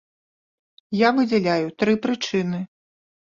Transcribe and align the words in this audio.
Я 0.99 1.09
выдзяляю 1.17 1.67
тры 1.83 1.93
прычыны. 2.05 2.63